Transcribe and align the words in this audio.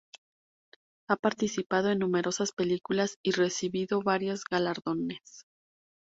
Ha 1.07 1.15
participado 1.15 1.91
en 1.91 1.99
numerosas 1.99 2.53
películas 2.53 3.19
y 3.21 3.33
recibido 3.33 4.01
varios 4.01 4.43
galardones. 4.49 5.45